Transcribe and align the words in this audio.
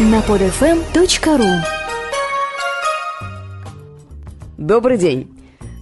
на 0.00 0.20
podfm.ru 0.20 1.48
Добрый 4.56 4.96
день! 4.96 5.28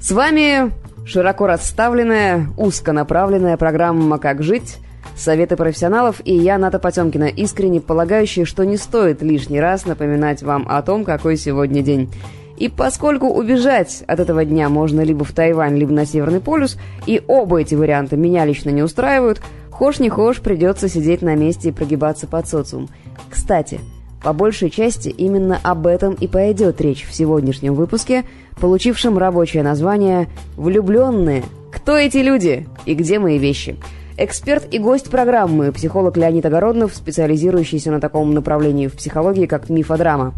С 0.00 0.11
вами 0.11 0.73
широко 1.04 1.46
расставленная, 1.46 2.46
узконаправленная 2.57 3.59
программа 3.59 4.18
«Как 4.18 4.43
жить», 4.43 4.79
советы 5.14 5.57
профессионалов 5.57 6.23
и 6.25 6.34
я, 6.34 6.57
Ната 6.57 6.79
Потемкина, 6.79 7.25
искренне 7.25 7.82
полагающая, 7.82 8.46
что 8.46 8.64
не 8.64 8.79
стоит 8.79 9.21
лишний 9.21 9.61
раз 9.61 9.84
напоминать 9.84 10.43
вам 10.43 10.67
о 10.67 10.80
том, 10.80 11.05
какой 11.05 11.37
сегодня 11.37 11.83
день. 11.83 12.11
И 12.57 12.71
поскольку 12.71 13.27
убежать 13.27 14.03
от 14.07 14.19
этого 14.19 14.46
дня 14.46 14.71
можно 14.71 15.03
либо 15.03 15.25
в 15.25 15.33
Тайвань, 15.33 15.77
либо 15.77 15.93
на 15.93 16.07
Северный 16.07 16.41
полюс, 16.41 16.79
и 17.05 17.23
оба 17.27 17.61
эти 17.61 17.75
варианта 17.75 18.17
меня 18.17 18.46
лично 18.46 18.71
не 18.71 18.83
устраивают, 18.83 19.43
хошь 19.71 19.98
не 19.98 20.09
хошь 20.09 20.41
придется 20.41 20.89
сидеть 20.89 21.21
на 21.21 21.35
месте 21.35 21.69
и 21.69 21.73
прогибаться 21.73 22.27
под 22.27 22.48
социум. 22.48 22.89
Кстати, 23.29 23.79
по 24.26 24.32
большей 24.32 24.71
части 24.71 25.08
именно 25.08 25.61
об 25.62 25.86
этом 25.86 26.14
и 26.14 26.26
пойдет 26.26 26.80
речь 26.80 27.07
в 27.08 27.14
сегодняшнем 27.14 27.76
выпуске, 27.76 28.25
получившем 28.61 29.18
рабочее 29.18 29.62
название 29.62 30.26
«Влюбленные. 30.57 31.44
Кто 31.71 31.96
эти 31.96 32.17
люди 32.17 32.67
и 32.86 32.94
где 32.94 33.20
мои 33.20 33.39
вещи?». 33.39 33.77
Эксперт 34.19 34.67
и 34.75 34.81
гость 34.81 35.11
программы, 35.11 35.70
психолог 35.70 36.17
Леонид 36.17 36.44
Огороднов, 36.44 36.97
специализирующийся 36.97 37.92
на 37.92 38.00
таком 38.00 38.34
направлении 38.34 38.89
в 38.89 38.94
психологии, 38.94 39.47
как 39.47 39.69
мифодрама. 39.69 40.34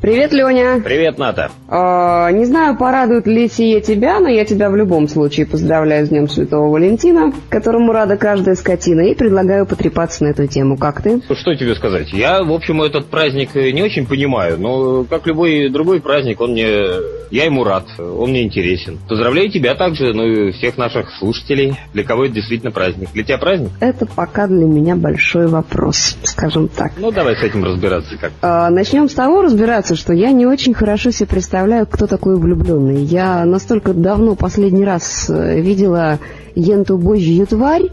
Привет, 0.00 0.32
Леня. 0.32 0.80
Привет, 0.80 1.18
Ната. 1.18 1.50
А, 1.66 2.30
не 2.30 2.44
знаю, 2.44 2.76
порадует 2.76 3.26
ли 3.26 3.48
сие 3.48 3.80
тебя, 3.80 4.20
но 4.20 4.28
я 4.28 4.44
тебя 4.44 4.70
в 4.70 4.76
любом 4.76 5.08
случае 5.08 5.44
поздравляю 5.44 6.06
с 6.06 6.10
Днем 6.10 6.28
Святого 6.28 6.70
Валентина, 6.70 7.32
которому 7.48 7.90
рада 7.92 8.16
каждая 8.16 8.54
скотина, 8.54 9.00
и 9.00 9.16
предлагаю 9.16 9.66
потрепаться 9.66 10.22
на 10.22 10.28
эту 10.28 10.46
тему. 10.46 10.76
Как 10.76 11.02
ты? 11.02 11.20
Что 11.34 11.54
тебе 11.56 11.74
сказать? 11.74 12.12
Я, 12.12 12.44
в 12.44 12.52
общем, 12.52 12.80
этот 12.80 13.06
праздник 13.06 13.56
не 13.56 13.82
очень 13.82 14.06
понимаю, 14.06 14.56
но 14.60 15.02
как 15.02 15.26
любой 15.26 15.68
другой 15.68 16.00
праздник, 16.00 16.40
он 16.40 16.52
мне... 16.52 16.68
Я 17.30 17.44
ему 17.44 17.62
рад, 17.62 17.84
он 17.98 18.30
мне 18.30 18.44
интересен. 18.44 18.98
Поздравляю 19.06 19.50
тебя 19.50 19.74
также, 19.74 20.14
ну 20.14 20.26
и 20.26 20.52
всех 20.52 20.78
наших 20.78 21.10
слушателей, 21.18 21.74
для 21.92 22.04
кого 22.04 22.24
это 22.24 22.34
действительно 22.34 22.70
праздник. 22.70 23.10
Для 23.12 23.24
тебя 23.24 23.36
праздник? 23.36 23.70
Это 23.80 24.06
пока 24.06 24.46
для 24.46 24.64
меня 24.64 24.96
большой 24.96 25.46
вопрос, 25.48 26.16
скажем 26.22 26.68
так. 26.68 26.92
Ну, 26.96 27.10
давай 27.10 27.36
с 27.36 27.42
этим 27.42 27.64
разбираться 27.64 28.16
как. 28.16 28.32
А, 28.40 28.70
начнем 28.70 29.10
с 29.10 29.14
того 29.14 29.42
разбираться, 29.42 29.87
что 29.94 30.12
я 30.12 30.32
не 30.32 30.46
очень 30.46 30.74
хорошо 30.74 31.10
себе 31.10 31.28
представляю, 31.28 31.86
кто 31.86 32.06
такой 32.06 32.36
влюбленный. 32.36 33.02
Я 33.02 33.44
настолько 33.44 33.92
давно 33.92 34.34
последний 34.34 34.84
раз 34.84 35.28
э, 35.28 35.60
видела 35.60 36.18
енту 36.54 36.98
божью 36.98 37.46
тварь, 37.46 37.90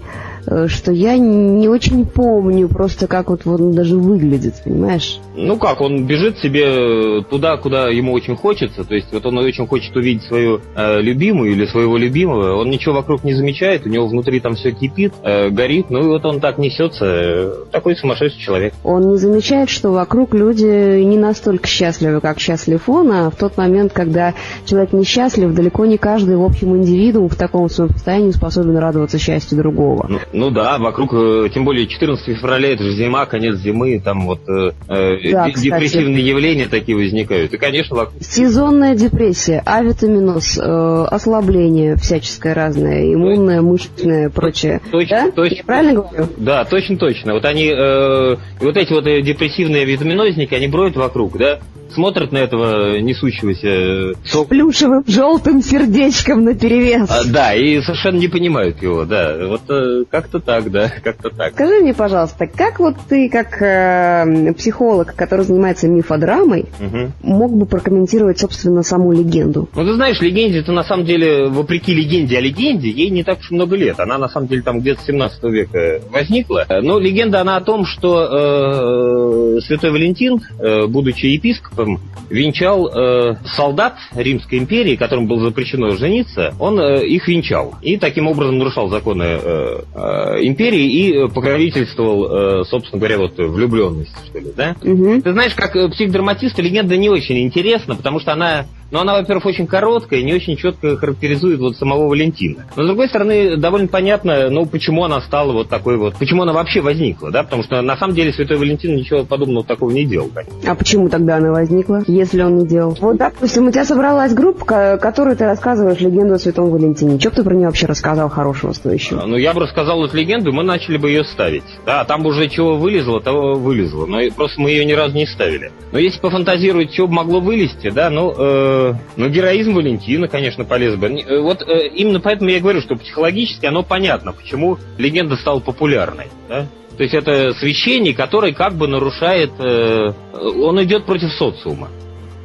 что 0.67 0.91
я 0.91 1.17
не 1.17 1.67
очень 1.67 2.05
помню 2.05 2.67
просто, 2.67 3.07
как 3.07 3.29
вот 3.29 3.45
он 3.45 3.73
даже 3.73 3.97
выглядит, 3.97 4.55
понимаешь? 4.63 5.19
Ну 5.35 5.57
как, 5.57 5.81
он 5.81 6.05
бежит 6.05 6.37
себе 6.39 7.23
туда, 7.29 7.57
куда 7.57 7.89
ему 7.89 8.13
очень 8.13 8.35
хочется, 8.35 8.83
то 8.83 8.95
есть 8.95 9.11
вот 9.11 9.25
он 9.25 9.37
очень 9.37 9.67
хочет 9.67 9.95
увидеть 9.95 10.23
свою 10.23 10.61
э, 10.75 11.01
любимую 11.01 11.51
или 11.51 11.65
своего 11.65 11.97
любимого, 11.97 12.55
он 12.55 12.69
ничего 12.69 12.95
вокруг 12.95 13.23
не 13.23 13.33
замечает, 13.33 13.85
у 13.85 13.89
него 13.89 14.07
внутри 14.07 14.39
там 14.39 14.55
все 14.55 14.71
кипит, 14.71 15.13
э, 15.23 15.49
горит, 15.49 15.89
ну 15.89 15.99
и 15.99 16.07
вот 16.07 16.25
он 16.25 16.39
так 16.39 16.57
несется, 16.57 17.05
э, 17.05 17.53
такой 17.71 17.95
сумасшедший 17.95 18.41
человек. 18.41 18.73
Он 18.83 19.11
не 19.11 19.17
замечает, 19.17 19.69
что 19.69 19.91
вокруг 19.91 20.33
люди 20.33 21.01
не 21.03 21.17
настолько 21.17 21.67
счастливы, 21.67 22.21
как 22.21 22.39
счастлив 22.39 22.87
он, 22.87 23.11
а 23.11 23.29
в 23.29 23.35
тот 23.35 23.57
момент, 23.57 23.93
когда 23.93 24.33
человек 24.65 24.93
несчастлив, 24.93 25.53
далеко 25.53 25.85
не 25.85 25.97
каждый 25.97 26.37
в 26.37 26.43
общем 26.43 26.75
индивидуум 26.75 27.29
в 27.29 27.35
таком 27.35 27.69
своем 27.69 27.91
состоянии 27.91 28.31
способен 28.31 28.77
радоваться 28.77 29.17
счастью 29.17 29.57
другого. 29.57 30.05
Ну, 30.09 30.19
ну 30.35 30.51
да, 30.51 30.77
вокруг, 30.77 31.13
э, 31.13 31.49
тем 31.53 31.65
более 31.65 31.87
14 31.87 32.37
февраля, 32.37 32.73
это 32.73 32.83
же 32.83 32.91
зима, 32.91 33.25
конец 33.25 33.55
зимы, 33.57 33.99
там 34.03 34.25
вот 34.25 34.41
э, 34.47 34.71
э 34.87 35.31
да, 35.31 35.49
депрессивные 35.49 36.17
кстати. 36.17 36.29
явления 36.29 36.67
такие 36.67 36.97
возникают. 36.97 37.53
И, 37.53 37.57
конечно, 37.57 37.95
вокруг... 37.95 38.21
Сезонная 38.21 38.95
депрессия, 38.95 39.63
авитаминоз, 39.65 40.57
э, 40.57 40.61
ослабление 41.09 41.95
всяческое 41.95 42.53
разное, 42.53 43.13
иммунное, 43.13 43.61
мышечное, 43.61 44.29
прочее. 44.29 44.81
Точно, 44.91 45.25
да? 45.25 45.31
точно. 45.31 45.55
Я 45.55 45.63
правильно 45.63 45.93
говорю? 45.93 46.27
Да, 46.37 46.65
точно, 46.65 46.97
точно. 46.97 47.33
Вот 47.33 47.45
они, 47.45 47.67
э, 47.67 48.35
вот 48.59 48.77
эти 48.77 48.93
вот 48.93 49.05
депрессивные 49.05 49.85
витаминозники, 49.85 50.53
они 50.53 50.67
броют 50.67 50.95
вокруг, 50.95 51.37
да, 51.37 51.59
смотрят 51.93 52.31
на 52.31 52.39
этого 52.39 52.99
несущегося... 52.99 54.17
С 54.23 54.45
плюшевым 54.45 55.03
желтым 55.07 55.61
сердечком 55.61 56.43
на 56.43 56.55
перевес. 56.55 57.09
А, 57.09 57.23
да, 57.25 57.53
и 57.53 57.81
совершенно 57.81 58.17
не 58.17 58.27
понимают 58.27 58.81
его, 58.81 59.05
да. 59.05 59.35
Вот 59.47 59.61
э, 59.69 60.03
как-то 60.09 60.39
так, 60.39 60.71
да, 60.71 60.91
как-то 61.03 61.29
так. 61.29 61.53
Скажи 61.53 61.81
мне, 61.81 61.93
пожалуйста, 61.93 62.47
как 62.47 62.79
вот 62.79 62.95
ты, 63.09 63.29
как 63.29 63.61
э, 63.61 64.53
психолог, 64.53 65.15
который 65.15 65.45
занимается 65.45 65.87
мифодрамой, 65.87 66.65
угу. 66.79 67.11
мог 67.23 67.55
бы 67.55 67.65
прокомментировать, 67.65 68.39
собственно, 68.39 68.83
саму 68.83 69.11
легенду? 69.11 69.69
Ну, 69.75 69.85
ты 69.85 69.93
знаешь, 69.93 70.19
легенде 70.21 70.59
это 70.59 70.71
на 70.71 70.83
самом 70.83 71.05
деле, 71.05 71.47
вопреки 71.47 71.93
легенде 71.93 72.37
о 72.37 72.41
легенде, 72.41 72.89
ей 72.89 73.09
не 73.09 73.23
так 73.23 73.39
уж 73.39 73.51
много 73.51 73.75
лет. 73.75 73.99
Она, 73.99 74.17
на 74.17 74.27
самом 74.27 74.47
деле, 74.47 74.61
там 74.61 74.79
где-то 74.79 75.01
17 75.05 75.43
века 75.43 76.01
возникла. 76.09 76.65
Но 76.81 76.99
легенда, 76.99 77.41
она 77.41 77.57
о 77.57 77.61
том, 77.61 77.85
что 77.85 79.57
э, 79.57 79.61
Святой 79.61 79.91
Валентин, 79.91 80.41
э, 80.59 80.87
будучи 80.87 81.25
епископом, 81.27 81.84
Папом 81.85 81.99
венчал 82.29 82.87
э, 82.87 83.35
солдат 83.55 83.97
Римской 84.15 84.57
империи, 84.57 84.95
которым 84.95 85.27
было 85.27 85.41
запрещено 85.41 85.91
жениться, 85.91 86.55
он 86.59 86.79
э, 86.79 87.05
их 87.05 87.27
венчал. 87.27 87.75
И 87.83 87.97
таким 87.97 88.27
образом 88.27 88.57
нарушал 88.57 88.89
законы 88.89 89.23
э, 89.23 89.81
э, 89.93 89.99
империи 90.41 90.85
и 90.85 91.27
покровительствовал, 91.27 92.61
э, 92.61 92.65
собственно 92.65 92.99
говоря, 92.99 93.19
вот 93.19 93.37
влюбленность, 93.37 94.15
что 94.27 94.39
ли, 94.39 94.51
да? 94.55 94.75
Угу. 94.81 95.21
Ты 95.21 95.33
знаешь, 95.33 95.53
как 95.53 95.75
э, 95.75 95.87
психдраматист 95.89 96.57
легенда 96.57 96.97
не 96.97 97.09
очень 97.09 97.43
интересна, 97.43 97.95
потому 97.95 98.19
что 98.19 98.33
она 98.33 98.65
но 98.95 99.01
она, 99.01 99.15
во-первых, 99.15 99.45
очень 99.47 99.67
короткая 99.67 100.21
и 100.21 100.23
не 100.23 100.33
очень 100.33 100.55
четко 100.55 100.95
характеризует 100.95 101.59
вот 101.59 101.75
самого 101.75 102.07
Валентина. 102.07 102.65
Но, 102.77 102.83
с 102.83 102.87
другой 102.87 103.09
стороны, 103.09 103.57
довольно 103.57 103.89
понятно, 103.89 104.49
ну, 104.49 104.65
почему 104.65 105.03
она 105.03 105.19
стала 105.19 105.51
вот 105.51 105.67
такой 105.67 105.97
вот, 105.97 106.15
почему 106.15 106.43
она 106.43 106.53
вообще 106.53 106.79
возникла, 106.79 107.29
да, 107.29 107.43
потому 107.43 107.63
что 107.63 107.81
на 107.81 107.97
самом 107.97 108.15
деле 108.15 108.31
Святой 108.31 108.55
Валентин 108.55 108.95
ничего 108.95 109.25
подобного 109.25 109.65
такого 109.65 109.91
не 109.91 110.05
делал. 110.05 110.29
Конечно. 110.33 110.71
А 110.71 110.75
почему 110.75 111.09
тогда 111.09 111.35
она 111.35 111.51
возникла, 111.51 112.03
если 112.07 112.41
он 112.41 112.59
не 112.59 112.65
делал? 112.65 112.97
Вот, 113.01 113.17
допустим, 113.17 113.67
у 113.67 113.71
тебя 113.71 113.83
собралась 113.83 114.33
группа, 114.33 114.97
которой 114.97 115.35
ты 115.35 115.43
рассказываешь 115.43 115.99
легенду 115.99 116.35
о 116.35 116.39
Святом 116.39 116.69
Валентине. 116.69 117.19
Что 117.19 117.31
бы 117.31 117.35
ты 117.35 117.43
про 117.43 117.53
нее 117.53 117.65
вообще 117.65 117.87
рассказал 117.87 118.29
хорошего 118.29 118.71
стоящего? 118.71 119.23
А, 119.23 119.27
ну, 119.27 119.35
я 119.35 119.53
бы 119.53 119.59
рассказал 119.59 120.05
эту 120.05 120.15
легенду, 120.15 120.53
мы 120.53 120.63
начали 120.63 120.95
бы 120.95 121.09
ее 121.09 121.25
ставить. 121.25 121.65
Да, 121.85 122.05
там 122.05 122.25
уже 122.25 122.47
чего 122.47 122.77
вылезло, 122.77 123.19
того 123.19 123.55
вылезло. 123.55 124.05
Но 124.05 124.19
просто 124.33 124.61
мы 124.61 124.69
ее 124.69 124.85
ни 124.85 124.93
разу 124.93 125.15
не 125.15 125.25
ставили. 125.25 125.73
Но 125.91 125.99
если 125.99 126.21
пофантазировать, 126.21 126.93
что 126.93 127.07
бы 127.07 127.13
могло 127.13 127.41
вылезти, 127.41 127.89
да, 127.89 128.09
ну, 128.09 128.33
э, 128.37 128.84
ну, 129.15 129.29
героизм 129.29 129.73
Валентина, 129.73 130.27
конечно, 130.27 130.65
полез 130.65 130.95
бы. 130.95 131.07
Э, 131.07 131.39
вот 131.39 131.61
э, 131.61 131.87
именно 131.87 132.19
поэтому 132.19 132.49
я 132.49 132.59
говорю, 132.59 132.81
что 132.81 132.95
психологически 132.95 133.65
оно 133.65 133.83
понятно, 133.83 134.33
почему 134.33 134.77
легенда 134.97 135.35
стала 135.35 135.59
популярной. 135.59 136.27
Да? 136.49 136.67
То 136.97 137.03
есть 137.03 137.13
это 137.13 137.53
священник, 137.53 138.15
который 138.15 138.53
как 138.53 138.73
бы 138.73 138.87
нарушает, 138.87 139.51
э, 139.59 140.13
он 140.33 140.83
идет 140.83 141.05
против 141.05 141.31
социума. 141.33 141.89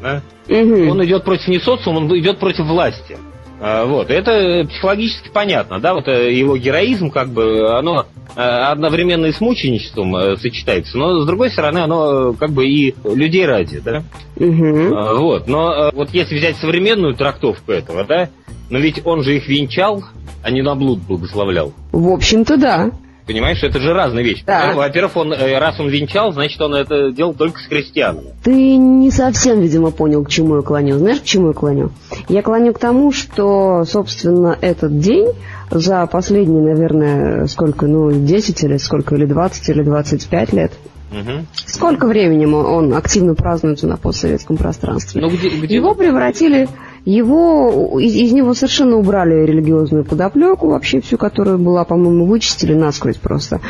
Да? 0.02 0.22
Угу. 0.48 0.90
Он 0.90 1.04
идет 1.04 1.24
против 1.24 1.48
не 1.48 1.60
социума, 1.60 1.98
он 1.98 2.18
идет 2.18 2.38
против 2.38 2.66
власти. 2.66 3.16
А, 3.62 3.84
вот, 3.84 4.10
это 4.10 4.66
психологически 4.66 5.28
понятно, 5.32 5.80
да, 5.80 5.92
вот 5.92 6.08
э, 6.08 6.32
его 6.32 6.56
героизм, 6.56 7.10
как 7.10 7.28
бы, 7.28 7.76
оно 7.76 8.06
э, 8.34 8.40
одновременно 8.40 9.26
и 9.26 9.32
с 9.32 9.40
мученичеством 9.40 10.16
э, 10.16 10.36
сочетается, 10.38 10.96
но 10.96 11.20
с 11.20 11.26
другой 11.26 11.50
стороны, 11.50 11.78
оно 11.78 12.32
как 12.32 12.52
бы 12.52 12.66
и 12.66 12.94
людей 13.04 13.44
ради, 13.44 13.80
да. 13.80 14.02
Угу. 14.36 15.18
Вот, 15.18 15.46
но 15.46 15.90
вот 15.92 16.08
если 16.14 16.36
взять 16.36 16.56
современную 16.56 17.14
трактовку 17.14 17.72
этого, 17.72 18.04
да, 18.04 18.30
но 18.70 18.78
ведь 18.78 19.02
он 19.04 19.22
же 19.22 19.36
их 19.36 19.46
венчал, 19.46 20.04
а 20.42 20.50
не 20.50 20.62
на 20.62 20.74
блуд 20.74 21.00
благословлял. 21.00 21.74
В 21.92 22.08
общем-то, 22.08 22.56
да. 22.56 22.90
Понимаешь, 23.26 23.62
это 23.62 23.78
же 23.78 23.92
разные 23.92 24.24
вещи. 24.24 24.42
Да. 24.44 24.72
Во-первых, 24.74 25.16
он, 25.16 25.32
раз 25.32 25.78
он 25.78 25.88
венчал, 25.88 26.32
значит, 26.32 26.60
он 26.60 26.74
это 26.74 27.12
делал 27.12 27.34
только 27.34 27.60
с 27.60 27.68
крестьянами. 27.68 28.28
Ты 28.42 28.76
не 28.76 29.10
совсем, 29.10 29.60
видимо, 29.60 29.92
понял, 29.92 30.24
к 30.24 30.30
чему 30.30 30.56
я 30.56 30.62
клоню. 30.62 30.98
Знаешь, 30.98 31.20
к 31.20 31.24
чему 31.24 31.48
я 31.48 31.52
клоню? 31.52 31.90
Я 32.30 32.42
клоню 32.42 32.72
к 32.72 32.78
тому, 32.78 33.10
что, 33.10 33.84
собственно, 33.84 34.56
этот 34.60 35.00
день 35.00 35.30
за 35.68 36.06
последние, 36.06 36.62
наверное, 36.62 37.46
сколько, 37.48 37.88
ну, 37.88 38.12
10 38.12 38.62
или 38.62 38.76
сколько, 38.76 39.16
или 39.16 39.26
20, 39.26 39.68
или 39.68 39.82
25 39.82 40.52
лет, 40.52 40.72
Угу. 41.10 41.44
Сколько 41.66 42.06
времени 42.06 42.44
он 42.44 42.94
активно 42.94 43.34
празднуется 43.34 43.88
на 43.88 43.96
постсоветском 43.96 44.56
пространстве? 44.56 45.20
Ну, 45.20 45.28
где, 45.28 45.48
где... 45.48 45.74
Его 45.74 45.94
превратили 45.94 46.68
его, 47.04 47.98
из, 47.98 48.14
из 48.14 48.32
него 48.32 48.54
совершенно 48.54 48.96
убрали 48.96 49.44
религиозную 49.44 50.04
подоплеку, 50.04 50.68
вообще 50.68 51.00
всю, 51.00 51.18
которая 51.18 51.56
была, 51.56 51.84
по-моему, 51.84 52.26
вычистили 52.26 52.74
насквозь 52.74 53.16
просто. 53.16 53.60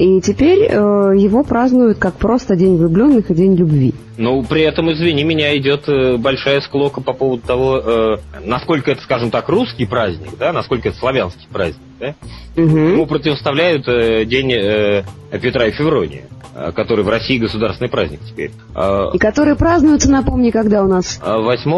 И 0.00 0.18
теперь 0.22 0.60
э, 0.62 0.74
его 1.14 1.44
празднуют 1.44 1.98
как 1.98 2.14
просто 2.14 2.56
День 2.56 2.78
влюбленных 2.78 3.30
и 3.30 3.34
День 3.34 3.54
любви. 3.54 3.92
Ну, 4.16 4.42
при 4.42 4.62
этом, 4.62 4.90
извини 4.90 5.24
меня, 5.24 5.54
идет 5.58 5.90
э, 5.90 6.16
большая 6.16 6.62
склока 6.62 7.02
по 7.02 7.12
поводу 7.12 7.42
того, 7.46 7.82
э, 7.84 8.16
насколько 8.42 8.92
это, 8.92 9.02
скажем 9.02 9.30
так, 9.30 9.50
русский 9.50 9.84
праздник, 9.84 10.30
да, 10.38 10.54
насколько 10.54 10.88
это 10.88 10.96
славянский 10.96 11.46
праздник, 11.52 11.82
да. 11.98 12.14
Угу. 12.56 12.78
Ему 12.78 13.04
противоставляют 13.04 13.86
э, 13.88 14.24
День 14.24 14.54
э, 14.54 15.02
Петра 15.32 15.66
и 15.66 15.72
Феврония 15.72 16.22
э, 16.54 16.72
который 16.74 17.04
в 17.04 17.08
России 17.10 17.36
государственный 17.36 17.90
праздник 17.90 18.20
теперь. 18.26 18.52
Э, 18.74 19.10
и 19.12 19.18
который 19.18 19.54
празднуется, 19.54 20.10
напомни, 20.10 20.48
когда 20.48 20.82
у 20.82 20.88
нас? 20.88 21.20
8 21.22 21.70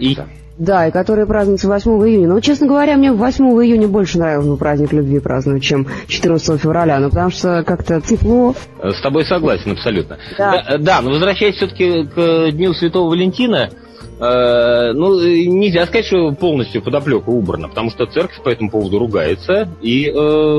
июня. 0.00 0.26
Да, 0.58 0.88
и 0.88 0.90
которые 0.90 1.26
празднуются 1.26 1.68
8 1.68 1.90
июня. 2.08 2.28
Но, 2.28 2.40
честно 2.40 2.66
говоря, 2.66 2.96
мне 2.96 3.12
8 3.12 3.44
июня 3.44 3.86
больше 3.86 4.18
нравился 4.18 4.56
праздник 4.56 4.92
любви 4.92 5.20
праздновать, 5.20 5.62
чем 5.62 5.86
14 6.08 6.60
февраля. 6.60 6.98
Ну, 6.98 7.10
потому 7.10 7.30
что 7.30 7.62
как-то 7.64 8.00
тепло. 8.00 8.54
С 8.82 9.00
тобой 9.00 9.24
согласен 9.24 9.72
абсолютно. 9.72 10.18
Да, 10.36 10.52
да, 10.52 10.74
э, 10.74 10.78
да 10.78 11.00
но 11.00 11.10
возвращаясь 11.10 11.54
все-таки 11.54 12.04
к 12.04 12.50
Дню 12.50 12.74
Святого 12.74 13.10
Валентина, 13.10 13.70
э, 14.18 14.92
ну, 14.94 15.20
нельзя 15.20 15.86
сказать, 15.86 16.06
что 16.06 16.32
полностью 16.32 16.82
подоплека 16.82 17.28
убрана, 17.28 17.68
потому 17.68 17.90
что 17.90 18.06
церковь 18.06 18.42
по 18.42 18.48
этому 18.48 18.70
поводу 18.70 18.98
ругается, 18.98 19.68
и, 19.80 20.12
э, 20.12 20.58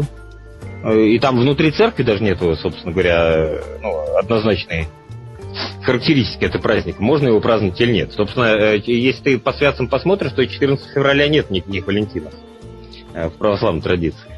и 0.96 1.20
там 1.20 1.38
внутри 1.38 1.72
церкви 1.72 2.04
даже 2.04 2.24
нету, 2.24 2.56
собственно 2.56 2.94
говоря, 2.94 3.50
ну, 3.82 4.18
однозначной 4.18 4.88
характеристики 5.84 6.46
этого 6.46 6.62
праздника, 6.62 7.02
можно 7.02 7.28
его 7.28 7.40
праздновать 7.40 7.80
или 7.82 7.94
нет. 7.94 8.12
Собственно, 8.14 8.46
э, 8.46 8.82
если 8.86 9.24
ты 9.24 9.40
по 9.40 9.54
святцам 9.54 9.88
посмотришь, 9.88 10.32
то 10.32 10.46
14 10.46 10.94
февраля 10.94 11.28
нет 11.28 11.50
никаких 11.50 11.88
Валентинов 11.88 12.34
э, 13.14 13.30
в 13.30 13.34
православной 13.34 13.82
традиции. 13.82 14.30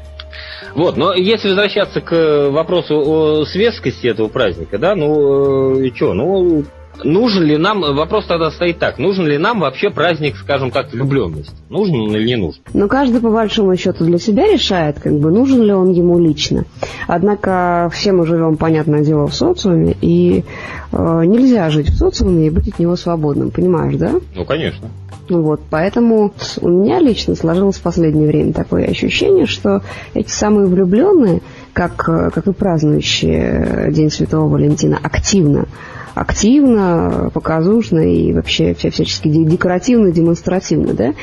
Вот, 0.74 0.96
но 0.96 1.12
если 1.12 1.48
возвращаться 1.48 2.00
к 2.00 2.48
вопросу 2.50 2.94
о 2.96 3.44
светскости 3.44 4.06
этого 4.06 4.28
праздника, 4.28 4.78
да, 4.78 4.94
ну, 4.94 5.84
э, 5.84 5.94
что, 5.94 6.14
ну, 6.14 6.64
нужен 7.04 7.44
ли 7.44 7.56
нам, 7.56 7.80
вопрос 7.80 8.26
тогда 8.26 8.50
стоит 8.50 8.78
так, 8.78 8.98
нужен 8.98 9.26
ли 9.26 9.38
нам 9.38 9.60
вообще 9.60 9.90
праздник, 9.90 10.36
скажем 10.36 10.70
так, 10.70 10.92
влюбленности? 10.92 11.52
Нужен 11.68 11.96
он 11.96 12.16
или 12.16 12.26
не 12.26 12.36
нужен? 12.36 12.62
Ну, 12.74 12.88
каждый 12.88 13.20
по 13.20 13.30
большому 13.30 13.76
счету 13.76 14.04
для 14.04 14.18
себя 14.18 14.46
решает, 14.46 15.00
как 15.00 15.12
бы, 15.18 15.30
нужен 15.30 15.62
ли 15.62 15.72
он 15.72 15.90
ему 15.90 16.18
лично. 16.18 16.64
Однако 17.06 17.90
все 17.92 18.12
мы 18.12 18.26
живем, 18.26 18.56
понятное 18.56 19.02
дело, 19.02 19.26
в 19.26 19.34
социуме, 19.34 19.96
и 20.00 20.44
э, 20.92 21.22
нельзя 21.24 21.70
жить 21.70 21.88
в 21.88 21.96
социуме 21.96 22.46
и 22.46 22.50
быть 22.50 22.68
от 22.68 22.78
него 22.78 22.96
свободным, 22.96 23.50
понимаешь, 23.50 23.96
да? 23.96 24.12
Ну, 24.34 24.44
конечно. 24.44 24.88
Ну 25.28 25.42
вот, 25.42 25.60
поэтому 25.70 26.32
у 26.60 26.68
меня 26.68 26.98
лично 26.98 27.34
сложилось 27.34 27.76
в 27.76 27.82
последнее 27.82 28.26
время 28.26 28.52
такое 28.52 28.84
ощущение, 28.86 29.46
что 29.46 29.82
эти 30.14 30.30
самые 30.30 30.66
влюбленные, 30.66 31.42
как, 31.72 32.08
э, 32.08 32.30
как 32.30 32.46
и 32.46 32.52
празднующие 32.52 33.88
День 33.90 34.10
Святого 34.10 34.48
Валентина, 34.48 34.98
активно 35.02 35.66
активно, 36.14 37.30
показушно 37.32 38.00
и 38.00 38.32
вообще 38.32 38.74
всячески 38.74 39.28
декоративно, 39.28 40.12
демонстративно, 40.12 40.94
да, 40.94 41.14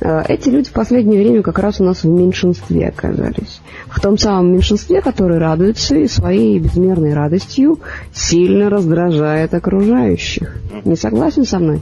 э, 0.00 0.24
эти 0.28 0.48
люди 0.48 0.68
в 0.68 0.72
последнее 0.72 1.22
время 1.22 1.42
как 1.42 1.58
раз 1.58 1.80
у 1.80 1.84
нас 1.84 2.04
в 2.04 2.08
меньшинстве 2.08 2.88
оказались. 2.88 3.60
В 3.88 4.00
том 4.00 4.18
самом 4.18 4.52
меньшинстве, 4.52 5.00
который 5.00 5.38
радуется 5.38 5.96
и 5.96 6.08
своей 6.08 6.58
безмерной 6.58 7.14
радостью 7.14 7.78
сильно 8.12 8.68
раздражает 8.68 9.54
окружающих. 9.54 10.56
Не 10.84 10.96
согласен 10.96 11.44
со 11.44 11.58
мной? 11.58 11.80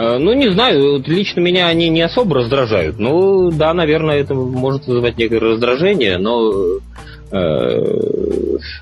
Э, 0.00 0.18
ну, 0.18 0.32
не 0.32 0.50
знаю, 0.50 1.02
лично 1.06 1.40
меня 1.40 1.66
они 1.68 1.88
не 1.90 2.00
особо 2.00 2.36
раздражают. 2.36 2.98
Ну, 2.98 3.50
да, 3.50 3.74
наверное, 3.74 4.18
это 4.18 4.34
может 4.34 4.86
вызывать 4.86 5.18
некое 5.18 5.40
раздражение, 5.40 6.16
но 6.16 6.52
э, 7.30 8.08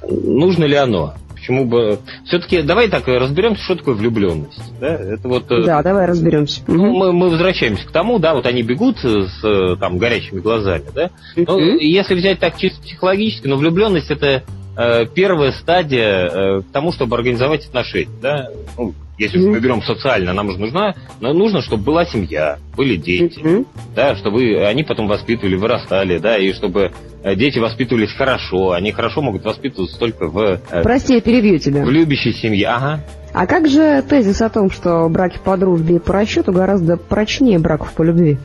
нужно 0.08 0.64
ли 0.64 0.76
оно? 0.76 1.14
Почему 1.34 1.64
бы... 1.64 1.98
Все-таки 2.26 2.62
давай 2.62 2.88
так 2.88 3.08
разберемся, 3.08 3.62
что 3.62 3.76
такое 3.76 3.94
влюбленность. 3.94 4.60
Да, 4.80 4.94
это 4.94 5.26
вот, 5.26 5.50
э, 5.50 5.64
да 5.64 5.82
давай 5.82 6.06
разберемся. 6.06 6.60
Ну, 6.68 6.92
мы, 6.92 7.12
мы 7.12 7.30
возвращаемся 7.30 7.86
к 7.86 7.90
тому, 7.90 8.18
да, 8.20 8.34
вот 8.34 8.46
они 8.46 8.62
бегут 8.62 8.98
с 8.98 9.44
э, 9.44 9.76
там 9.80 9.98
горящими 9.98 10.38
глазами, 10.38 10.84
да. 10.94 11.10
Ну, 11.34 11.58
если 11.78 12.14
взять 12.14 12.38
так 12.38 12.56
чисто 12.58 12.80
психологически, 12.82 13.48
но 13.48 13.56
влюбленность 13.56 14.10
это 14.10 14.44
э, 14.76 15.06
первая 15.06 15.50
стадия 15.50 16.28
э, 16.28 16.60
к 16.62 16.72
тому, 16.72 16.92
чтобы 16.92 17.16
организовать 17.16 17.66
отношения, 17.66 18.10
да. 18.22 18.50
Ну, 18.76 18.94
если 19.18 19.40
mm-hmm. 19.40 19.50
мы 19.50 19.60
берем 19.60 19.82
социально, 19.82 20.32
нам 20.32 20.50
же 20.50 20.58
нужна, 20.58 20.94
нужно, 21.20 21.60
чтобы 21.60 21.82
была 21.82 22.06
семья, 22.06 22.58
были 22.76 22.96
дети, 22.96 23.40
mm-hmm. 23.40 23.66
да, 23.94 24.16
чтобы 24.16 24.64
они 24.64 24.84
потом 24.84 25.08
воспитывали, 25.08 25.56
вырастали, 25.56 26.18
да, 26.18 26.38
и 26.38 26.52
чтобы 26.52 26.92
э, 27.22 27.34
дети 27.34 27.58
воспитывались 27.58 28.12
хорошо. 28.12 28.72
Они 28.72 28.92
хорошо 28.92 29.20
могут 29.20 29.44
воспитываться 29.44 29.98
только 29.98 30.28
в... 30.28 30.60
Э, 30.70 30.82
Прости, 30.82 31.14
я 31.14 31.20
перебью 31.20 31.58
тебя. 31.58 31.84
В 31.84 31.90
любящей 31.90 32.32
семье, 32.32 32.68
ага. 32.68 33.04
А 33.32 33.46
как 33.46 33.68
же 33.68 34.02
тезис 34.02 34.40
о 34.40 34.48
том, 34.48 34.70
что 34.70 35.08
браки 35.08 35.38
по 35.44 35.56
дружбе 35.56 35.96
и 35.96 35.98
по 35.98 36.12
расчету 36.12 36.52
гораздо 36.52 36.96
прочнее 36.96 37.58
браков 37.58 37.92
по 37.92 38.02
любви? 38.02 38.38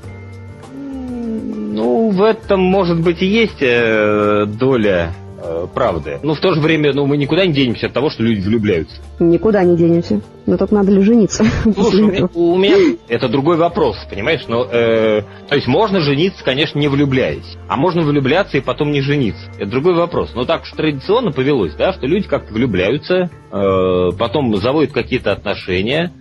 Ну, 0.71 2.09
в 2.09 2.21
этом, 2.21 2.59
может 2.59 2.99
быть, 3.01 3.21
и 3.21 3.25
есть 3.25 3.61
э, 3.61 4.45
доля 4.47 5.13
э, 5.43 5.67
правды. 5.73 6.19
Но 6.23 6.33
в 6.33 6.39
то 6.39 6.53
же 6.53 6.61
время, 6.61 6.93
ну, 6.93 7.05
мы 7.05 7.17
никуда 7.17 7.45
не 7.45 7.53
денемся 7.53 7.87
от 7.87 7.93
того, 7.93 8.09
что 8.09 8.23
люди 8.23 8.41
влюбляются. 8.41 8.95
Никуда 9.19 9.63
не 9.63 9.75
денемся. 9.75 10.21
Но 10.45 10.57
только 10.57 10.73
надо 10.73 10.91
ли 10.91 11.01
жениться? 11.01 11.45
Слушай, 11.63 12.01
у 12.01 12.07
меня, 12.07 12.29
у 12.33 12.57
меня 12.57 12.97
это 13.07 13.29
другой 13.29 13.57
вопрос, 13.57 13.97
понимаешь? 14.09 14.45
Но, 14.47 14.65
э, 14.65 15.21
то 15.47 15.55
есть 15.55 15.67
можно 15.67 15.99
жениться, 16.01 16.43
конечно, 16.43 16.79
не 16.79 16.87
влюбляясь. 16.87 17.57
А 17.67 17.75
можно 17.75 18.01
влюбляться 18.01 18.57
и 18.57 18.61
потом 18.61 18.91
не 18.91 19.01
жениться. 19.01 19.49
Это 19.57 19.69
другой 19.69 19.93
вопрос. 19.93 20.31
Но 20.35 20.45
так 20.45 20.63
уж 20.63 20.71
традиционно 20.71 21.31
повелось, 21.31 21.75
да, 21.75 21.93
что 21.93 22.07
люди 22.07 22.27
как-то 22.27 22.53
влюбляются, 22.53 23.29
э, 23.51 24.09
потом 24.17 24.55
заводят 24.57 24.91
какие-то 24.91 25.31
отношения, 25.31 26.11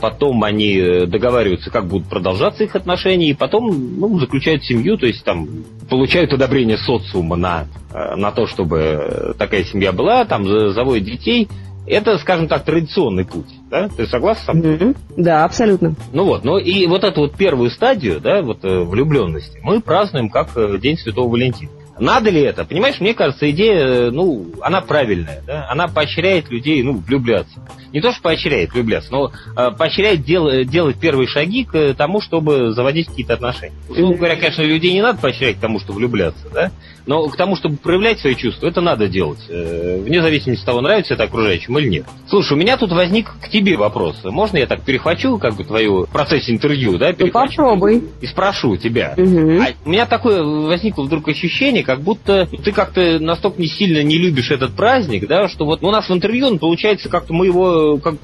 потом 0.00 0.42
они 0.44 1.06
договариваются, 1.06 1.70
как 1.70 1.86
будут 1.86 2.08
продолжаться 2.08 2.64
их 2.64 2.74
отношения, 2.74 3.30
и 3.30 3.34
потом 3.34 3.98
ну, 3.98 4.18
заключают 4.18 4.64
семью, 4.64 4.96
то 4.96 5.06
есть 5.06 5.24
там 5.24 5.46
получают 5.88 6.32
одобрение 6.32 6.78
социума 6.78 7.36
на, 7.36 7.66
э, 7.92 8.16
на 8.16 8.32
то, 8.32 8.46
чтобы 8.46 9.34
такая 9.38 9.64
семья 9.64 9.92
была, 9.92 10.24
там 10.24 10.46
заводят 10.72 11.04
детей. 11.04 11.48
Это, 11.86 12.16
скажем 12.18 12.46
так, 12.48 12.64
традиционный 12.64 13.24
путь, 13.24 13.48
да? 13.68 13.88
Ты 13.88 14.06
согласен 14.06 14.42
со 14.44 14.52
мной? 14.52 14.76
Mm-hmm. 14.76 14.96
Да, 15.16 15.44
абсолютно. 15.44 15.94
Ну 16.12 16.24
вот, 16.24 16.44
ну 16.44 16.56
и 16.56 16.86
вот 16.86 17.02
эту 17.04 17.22
вот 17.22 17.34
первую 17.34 17.70
стадию, 17.70 18.20
да, 18.20 18.40
вот 18.40 18.64
э, 18.64 18.84
влюбленности 18.84 19.58
мы 19.62 19.80
празднуем 19.80 20.30
как 20.30 20.50
День 20.80 20.96
Святого 20.96 21.28
Валентина. 21.28 21.72
Надо 21.98 22.30
ли 22.30 22.40
это? 22.40 22.64
Понимаешь, 22.64 23.00
мне 23.00 23.14
кажется, 23.14 23.50
идея, 23.50 24.10
ну, 24.10 24.46
она 24.62 24.80
правильная, 24.80 25.42
да? 25.46 25.66
Она 25.70 25.88
поощряет 25.88 26.50
людей, 26.50 26.82
ну, 26.82 26.94
влюбляться. 26.94 27.60
Не 27.92 28.00
то, 28.00 28.12
что 28.12 28.22
поощряет 28.22 28.72
влюбляться, 28.72 29.12
но 29.12 29.30
э, 29.56 29.70
поощряет 29.76 30.24
дел, 30.24 30.64
делать 30.64 30.96
первые 30.96 31.26
шаги 31.26 31.64
к 31.64 31.94
тому, 31.94 32.20
чтобы 32.20 32.72
заводить 32.72 33.08
какие-то 33.08 33.34
отношения. 33.34 33.74
Условно 33.88 34.16
говоря, 34.16 34.36
конечно, 34.36 34.62
людей 34.62 34.92
не 34.94 35.02
надо 35.02 35.18
поощрять 35.18 35.56
к 35.56 35.60
тому, 35.60 35.78
чтобы 35.78 35.98
влюбляться, 35.98 36.48
да? 36.52 36.70
Но 37.04 37.28
к 37.28 37.36
тому, 37.36 37.56
чтобы 37.56 37.76
проявлять 37.76 38.20
свои 38.20 38.34
чувства, 38.36 38.68
это 38.68 38.80
надо 38.80 39.08
делать. 39.08 39.40
Э, 39.48 40.00
вне 40.02 40.22
зависимости 40.22 40.62
от 40.62 40.66
того, 40.66 40.80
нравится 40.80 41.14
это 41.14 41.24
окружающим 41.24 41.78
или 41.78 41.88
нет. 41.88 42.06
Слушай, 42.28 42.54
у 42.54 42.56
меня 42.56 42.76
тут 42.76 42.92
возник 42.92 43.30
к 43.42 43.48
тебе 43.48 43.76
вопрос. 43.76 44.20
Можно 44.24 44.58
я 44.58 44.66
так 44.66 44.82
перехвачу, 44.82 45.36
как 45.38 45.54
бы, 45.54 45.64
твою 45.64 46.06
процесс 46.06 46.48
интервью, 46.48 46.96
да? 46.98 47.12
Ну, 47.18 47.28
попробуй. 47.28 48.04
И 48.20 48.26
спрошу 48.26 48.76
тебя. 48.76 49.14
Угу. 49.16 49.62
А 49.62 49.68
у 49.84 49.90
меня 49.90 50.06
такое 50.06 50.42
возникло 50.42 51.02
вдруг 51.02 51.28
ощущение, 51.28 51.81
как 51.82 52.00
будто 52.00 52.48
ты 52.64 52.72
как-то 52.72 53.18
настолько 53.18 53.60
не 53.60 53.68
сильно 53.68 54.02
не 54.02 54.18
любишь 54.18 54.50
этот 54.50 54.72
праздник, 54.72 55.26
да, 55.26 55.48
что 55.48 55.64
вот 55.64 55.82
у 55.82 55.90
нас 55.90 56.08
в 56.08 56.12
интервью 56.12 56.48
он 56.48 56.58
получается 56.58 57.08
как-то 57.08 57.32
мы 57.32 57.46
его, 57.46 57.98
как, 57.98 58.14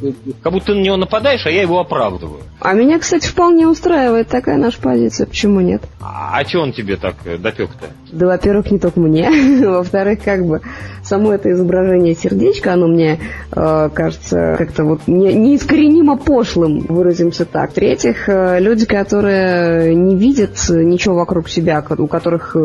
как 0.43 0.53
будто 0.53 0.67
ты 0.67 0.75
на 0.75 0.81
него 0.81 0.97
нападаешь, 0.97 1.47
а 1.47 1.51
я 1.51 1.63
его 1.63 1.79
оправдываю. 1.81 2.41
А 2.61 2.73
меня, 2.75 2.99
кстати, 2.99 3.27
вполне 3.27 3.67
устраивает 3.67 4.29
такая 4.29 4.57
наша 4.57 4.81
позиция. 4.81 5.27
Почему 5.27 5.61
нет? 5.61 5.83
А, 6.01 6.39
а 6.39 6.45
что 6.45 6.61
он 6.61 6.73
тебе 6.73 6.97
так 6.97 7.17
э, 7.25 7.39
допек-то? 7.39 7.87
Да, 8.13 8.27
во-первых, 8.27 8.71
не 8.71 8.79
только 8.79 9.01
мне. 9.01 9.31
Во-вторых, 9.67 10.23
как 10.25 10.45
бы 10.45 10.61
само 11.03 11.33
это 11.33 11.51
изображение 11.51 12.15
сердечка, 12.15 12.75
оно 12.75 12.89
мне 12.89 13.21
э, 13.53 13.91
кажется 13.93 14.57
как-то 14.59 14.85
вот 14.85 15.03
не, 15.07 15.33
неискоренимо 15.35 16.17
пошлым, 16.17 16.81
выразимся 16.81 17.45
так. 17.45 17.71
В-третьих, 17.71 18.29
э, 18.29 18.61
люди, 18.61 18.87
которые 18.87 19.95
не 19.95 20.17
видят 20.17 20.57
ничего 20.69 21.17
вокруг 21.17 21.49
себя, 21.49 21.85
у 21.97 22.07
которых 22.07 22.57
э, 22.57 22.59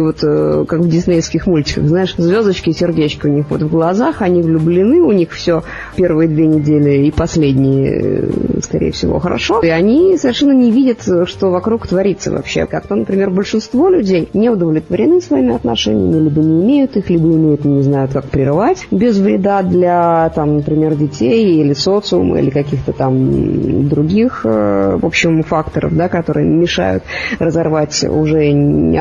звездочки 0.00 0.06
вот 0.10 0.18
э, 0.22 0.64
как 0.66 0.80
в 0.80 0.88
диснеевских 0.88 1.46
мультиках, 1.46 1.84
знаешь, 1.84 2.14
звездочки 2.16 2.70
и 2.70 2.72
сердечки 2.72 3.26
у 3.26 3.30
них 3.30 3.46
вот 3.50 3.62
в 3.62 3.70
глазах, 3.70 4.22
они 4.22 4.42
влюблены, 4.42 5.00
у 5.00 5.12
них 5.12 5.30
все 5.32 5.62
первые 5.96 6.28
две 6.28 6.46
недели 6.46 7.06
и 7.06 7.10
последние, 7.10 8.00
э, 8.00 8.60
скорее 8.62 8.92
всего, 8.92 9.18
хорошо. 9.18 9.60
И 9.60 9.68
они 9.68 10.16
совершенно 10.16 10.52
не 10.52 10.70
видят, 10.70 11.02
что 11.26 11.50
вокруг 11.50 11.86
творится 11.86 12.32
вообще. 12.32 12.66
Как-то, 12.66 12.94
например, 12.94 13.30
большинство 13.30 13.88
людей 13.88 14.28
не 14.32 14.50
удовлетворены 14.50 15.20
своими 15.20 15.54
отношениями, 15.54 16.24
либо 16.24 16.40
не 16.40 16.64
имеют 16.64 16.96
их, 16.96 17.10
либо 17.10 17.28
имеют, 17.28 17.64
не 17.64 17.82
знают, 17.82 18.12
как 18.12 18.24
прерывать 18.26 18.86
без 18.90 19.18
вреда 19.18 19.62
для, 19.62 20.30
там, 20.34 20.56
например, 20.56 20.94
детей 20.94 21.60
или 21.60 21.72
социума, 21.72 22.38
или 22.38 22.50
каких-то 22.50 22.92
там 22.92 23.88
других, 23.88 24.42
э, 24.44 24.98
в 25.00 25.06
общем, 25.06 25.42
факторов, 25.42 25.94
да, 25.96 26.08
которые 26.08 26.46
мешают 26.46 27.02
разорвать 27.38 28.04
уже 28.04 28.50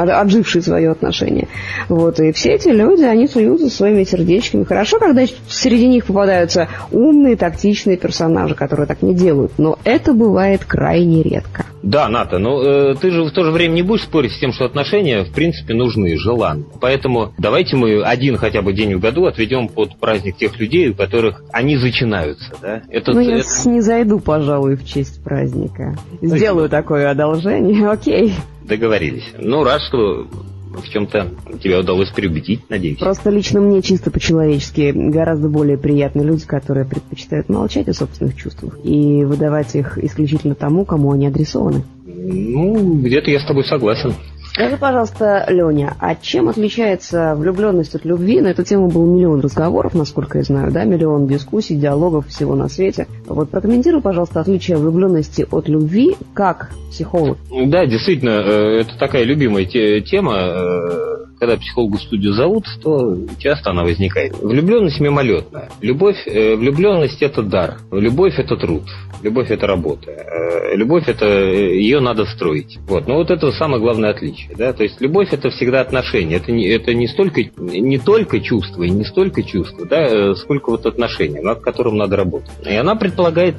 отживший 0.09 0.61
свое 0.61 0.88
отношения. 0.91 1.47
Вот, 1.87 2.19
и 2.19 2.31
все 2.31 2.53
эти 2.53 2.69
люди, 2.69 3.03
они 3.03 3.27
суются 3.27 3.69
своими 3.69 4.03
сердечками. 4.03 4.63
Хорошо, 4.63 4.99
когда 4.99 5.23
среди 5.47 5.87
них 5.87 6.05
попадаются 6.05 6.67
умные, 6.91 7.35
тактичные 7.35 7.97
персонажи, 7.97 8.55
которые 8.55 8.87
так 8.87 9.01
не 9.01 9.13
делают, 9.13 9.53
но 9.57 9.77
это 9.83 10.13
бывает 10.13 10.65
крайне 10.65 11.23
редко. 11.23 11.65
Да, 11.81 12.09
Ната, 12.09 12.39
но 12.39 12.61
э, 12.61 12.95
ты 12.99 13.09
же 13.11 13.23
в 13.23 13.31
то 13.31 13.43
же 13.43 13.51
время 13.51 13.73
не 13.73 13.83
будешь 13.83 14.03
спорить 14.03 14.33
с 14.33 14.39
тем, 14.39 14.51
что 14.51 14.65
отношения 14.65 15.23
в 15.23 15.31
принципе 15.31 15.73
нужны, 15.73 16.17
желанны. 16.17 16.65
Поэтому 16.81 17.33
давайте 17.37 17.77
мы 17.77 18.03
один 18.03 18.37
хотя 18.37 18.61
бы 18.61 18.73
день 18.73 18.95
в 18.95 18.99
году 18.99 19.25
отведем 19.25 19.69
под 19.69 19.97
праздник 19.97 20.37
тех 20.37 20.59
людей, 20.59 20.89
у 20.89 20.93
которых 20.93 21.43
они 21.51 21.77
начинаются. 21.77 22.53
Да? 22.61 22.81
Это, 22.89 23.13
ну, 23.13 23.21
я 23.21 23.37
это... 23.37 23.69
не 23.69 23.81
зайду, 23.81 24.19
пожалуй, 24.19 24.75
в 24.75 24.85
честь 24.85 25.23
праздника. 25.23 25.95
Сделаю 26.21 26.69
такое 26.69 27.09
одолжение, 27.09 27.87
окей. 27.89 28.33
Договорились. 28.63 29.33
Ну, 29.37 29.63
раз 29.63 29.87
что 29.87 30.27
в 30.75 30.89
чем-то 30.89 31.31
тебя 31.61 31.79
удалось 31.79 32.09
переубедить, 32.09 32.69
надеюсь. 32.69 32.99
Просто 32.99 33.29
лично 33.29 33.61
мне 33.61 33.81
чисто 33.81 34.11
по-человечески 34.11 34.91
гораздо 34.93 35.49
более 35.49 35.77
приятны 35.77 36.21
люди, 36.21 36.45
которые 36.45 36.85
предпочитают 36.85 37.49
молчать 37.49 37.87
о 37.87 37.93
собственных 37.93 38.35
чувствах 38.35 38.77
и 38.83 39.23
выдавать 39.23 39.75
их 39.75 39.97
исключительно 39.97 40.55
тому, 40.55 40.85
кому 40.85 41.11
они 41.11 41.27
адресованы. 41.27 41.83
Ну, 42.05 42.99
где-то 43.01 43.31
я 43.31 43.39
с 43.39 43.45
тобой 43.45 43.63
согласен. 43.65 44.13
Скажи, 44.59 44.75
пожалуйста, 44.75 45.45
Леня, 45.47 45.95
а 46.01 46.15
чем 46.15 46.49
отличается 46.49 47.33
влюбленность 47.33 47.95
от 47.95 48.03
любви? 48.03 48.41
На 48.41 48.47
эту 48.47 48.65
тему 48.65 48.89
был 48.89 49.05
миллион 49.05 49.39
разговоров, 49.39 49.95
насколько 49.95 50.39
я 50.39 50.43
знаю, 50.43 50.73
да, 50.73 50.83
миллион 50.83 51.27
дискуссий, 51.27 51.77
диалогов 51.77 52.27
всего 52.27 52.55
на 52.55 52.67
свете. 52.67 53.07
Вот 53.25 53.49
прокомментируй, 53.51 54.01
пожалуйста, 54.01 54.41
отличие 54.41 54.75
влюбленности 54.75 55.47
от 55.49 55.69
любви 55.69 56.17
как 56.33 56.71
психолог. 56.89 57.37
Да, 57.67 57.85
действительно, 57.85 58.31
э, 58.31 58.81
это 58.81 58.99
такая 58.99 59.23
любимая 59.23 59.63
тема 59.63 60.35
э, 60.35 61.18
когда 61.39 61.55
психологу 61.57 61.97
студию 61.97 62.33
зовут, 62.33 62.65
то 62.83 63.17
часто 63.37 63.69
она 63.69 63.83
возникает. 63.83 64.37
Влюбленность 64.41 64.99
мимолетная. 64.99 65.69
Любовь, 65.81 66.27
э, 66.27 66.55
влюбленность 66.55 67.21
это 67.21 67.41
дар. 67.41 67.77
Любовь 67.91 68.37
это 68.37 68.57
труд. 68.57 68.83
Любовь 69.23 69.49
это 69.49 69.65
работа. 69.65 70.11
Э, 70.11 70.75
любовь 70.75 71.07
это 71.07 71.25
э, 71.25 71.77
ее 71.77 72.01
надо 72.01 72.25
строить. 72.25 72.77
Вот. 72.87 73.07
Но 73.07 73.15
вот 73.15 73.31
это 73.31 73.51
самое 73.53 73.81
главное 73.81 74.09
отличие. 74.09 74.53
Да? 74.55 74.73
То 74.73 74.83
есть 74.83 74.99
любовь 74.99 75.29
это 75.31 75.49
всегда 75.49 75.79
отношения. 75.79 76.35
Это 76.35 76.51
не, 76.51 76.67
это 76.67 76.93
не 76.93 77.07
столько 77.07 77.41
не 77.57 77.97
только 77.97 78.41
чувство 78.41 78.83
и 78.83 78.89
не 78.89 79.05
столько 79.05 79.41
чувство, 79.43 79.85
да, 79.85 80.35
сколько 80.35 80.71
вот 80.71 80.85
отношения, 80.85 81.41
над 81.41 81.61
которым 81.61 81.97
надо 81.97 82.17
работать. 82.17 82.51
И 82.65 82.75
она 82.75 82.95
предполагает 82.95 83.55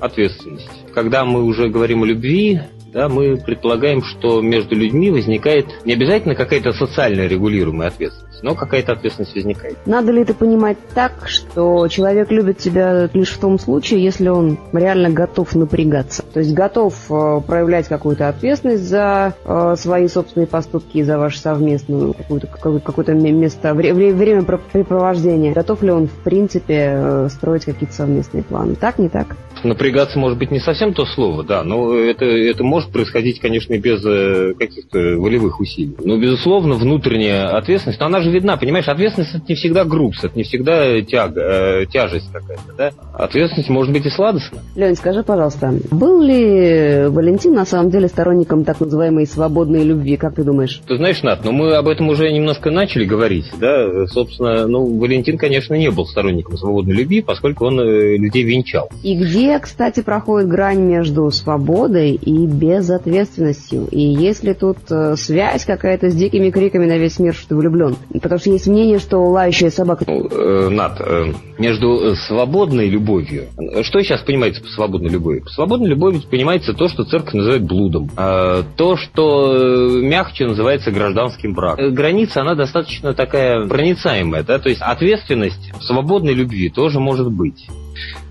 ответственность. 0.00 0.70
Когда 0.94 1.24
мы 1.24 1.44
уже 1.44 1.68
говорим 1.68 2.02
о 2.02 2.06
любви, 2.06 2.60
да, 2.92 3.08
мы 3.08 3.36
предполагаем, 3.36 4.02
что 4.02 4.40
между 4.40 4.74
людьми 4.74 5.10
возникает 5.10 5.66
не 5.84 5.94
обязательно 5.94 6.34
какая-то 6.34 6.72
социально 6.72 7.26
регулируемая 7.26 7.88
ответственность, 7.88 8.42
но 8.42 8.54
какая-то 8.54 8.92
ответственность 8.92 9.34
возникает. 9.34 9.78
Надо 9.86 10.12
ли 10.12 10.22
это 10.22 10.34
понимать 10.34 10.78
так, 10.94 11.28
что 11.28 11.86
человек 11.88 12.30
любит 12.30 12.58
тебя 12.58 13.08
лишь 13.12 13.30
в 13.30 13.40
том 13.40 13.58
случае, 13.58 14.02
если 14.02 14.28
он 14.28 14.58
реально 14.72 15.10
готов 15.10 15.54
напрягаться? 15.54 16.24
То 16.32 16.40
есть 16.40 16.52
готов 16.52 16.94
э, 17.10 17.40
проявлять 17.46 17.88
какую-то 17.88 18.28
ответственность 18.28 18.84
за 18.84 19.34
э, 19.44 19.74
свои 19.76 20.08
собственные 20.08 20.46
поступки 20.46 20.98
и 20.98 21.02
за 21.02 21.18
ваше 21.18 21.38
совместное 21.38 22.12
какое-то 22.12 22.46
какое 22.46 23.14
место, 23.14 23.74
вре, 23.74 23.92
времяпрепровождения. 23.92 25.52
Готов 25.52 25.82
ли 25.82 25.90
он, 25.90 26.06
в 26.06 26.22
принципе, 26.22 26.92
э, 26.94 27.28
строить 27.30 27.64
какие-то 27.64 27.94
совместные 27.94 28.42
планы? 28.42 28.74
Так, 28.74 28.98
не 28.98 29.08
так? 29.08 29.36
Напрягаться 29.62 30.18
может 30.18 30.38
быть 30.38 30.50
не 30.50 30.60
совсем 30.60 30.94
то 30.94 31.04
слово, 31.04 31.44
да, 31.44 31.62
но 31.62 31.94
это, 31.94 32.24
это 32.24 32.64
может 32.64 32.79
может 32.80 32.92
происходить, 32.92 33.40
конечно, 33.40 33.76
без 33.78 34.02
э, 34.04 34.54
каких-то 34.58 34.98
волевых 34.98 35.60
усилий. 35.60 35.94
Но, 36.02 36.18
безусловно, 36.18 36.74
внутренняя 36.74 37.56
ответственность, 37.56 38.00
но 38.00 38.06
она 38.06 38.20
же 38.20 38.30
видна, 38.30 38.56
понимаешь, 38.56 38.88
ответственность 38.88 39.34
это 39.34 39.44
не 39.48 39.54
всегда 39.54 39.84
груз, 39.84 40.24
это 40.24 40.36
не 40.36 40.44
всегда 40.44 41.00
тяга, 41.02 41.40
э, 41.40 41.86
тяжесть 41.86 42.32
какая-то, 42.32 42.72
да? 42.76 42.90
Ответственность 43.12 43.68
может 43.68 43.92
быть 43.92 44.06
и 44.06 44.10
сладостна. 44.10 44.60
Лень, 44.76 44.94
скажи, 44.94 45.22
пожалуйста, 45.22 45.74
был 45.90 46.22
ли 46.22 47.06
Валентин 47.08 47.54
на 47.54 47.66
самом 47.66 47.90
деле 47.90 48.08
сторонником 48.08 48.64
так 48.64 48.80
называемой 48.80 49.26
свободной 49.26 49.84
любви, 49.84 50.16
как 50.16 50.36
ты 50.36 50.44
думаешь? 50.44 50.80
Ты 50.86 50.96
знаешь, 50.96 51.22
Над, 51.22 51.44
ну 51.44 51.52
мы 51.52 51.74
об 51.74 51.86
этом 51.86 52.08
уже 52.08 52.32
немножко 52.32 52.70
начали 52.70 53.04
говорить, 53.04 53.46
да, 53.60 54.06
собственно, 54.06 54.66
ну, 54.66 54.98
Валентин, 54.98 55.36
конечно, 55.36 55.74
не 55.74 55.90
был 55.90 56.06
сторонником 56.06 56.56
свободной 56.56 56.94
любви, 56.94 57.20
поскольку 57.20 57.66
он 57.66 57.80
э, 57.80 58.16
людей 58.16 58.42
венчал. 58.42 58.88
И 59.02 59.14
где, 59.16 59.58
кстати, 59.58 60.02
проходит 60.02 60.48
грань 60.48 60.80
между 60.80 61.30
свободой 61.30 62.12
и 62.12 62.46
без 62.46 62.69
безответственностью. 62.70 63.86
И 63.90 64.00
если 64.00 64.52
тут 64.52 64.78
э, 64.90 65.16
связь 65.16 65.64
какая-то 65.64 66.10
с 66.10 66.14
дикими 66.14 66.50
криками 66.50 66.86
на 66.86 66.98
весь 66.98 67.18
мир, 67.18 67.34
что 67.34 67.50
ты 67.50 67.56
влюблен? 67.56 67.96
Потому 68.20 68.38
что 68.38 68.50
есть 68.50 68.66
мнение, 68.66 68.98
что 68.98 69.18
лающая 69.18 69.70
собака... 69.70 70.04
Ну, 70.06 70.28
э, 70.28 70.68
Над, 70.68 71.00
э, 71.00 71.32
между 71.58 72.14
свободной 72.26 72.88
любовью... 72.88 73.46
Что 73.82 74.00
сейчас 74.02 74.22
понимается 74.22 74.62
по 74.62 74.68
свободной 74.68 75.10
любови? 75.10 75.40
По 75.40 75.50
свободной 75.50 75.88
любовью 75.88 76.22
понимается 76.30 76.72
то, 76.72 76.88
что 76.88 77.04
церковь 77.04 77.34
называет 77.34 77.62
блудом. 77.62 78.10
А 78.16 78.62
то, 78.76 78.96
что 78.96 79.56
э, 79.56 80.00
мягче 80.00 80.46
называется 80.46 80.90
гражданским 80.90 81.54
браком. 81.54 81.84
Э, 81.84 81.90
граница, 81.90 82.42
она 82.42 82.54
достаточно 82.54 83.14
такая 83.14 83.66
проницаемая, 83.66 84.42
да? 84.42 84.58
То 84.58 84.68
есть 84.68 84.80
ответственность 84.80 85.72
в 85.78 85.82
свободной 85.82 86.34
любви 86.34 86.70
тоже 86.70 87.00
может 87.00 87.30
быть. 87.30 87.66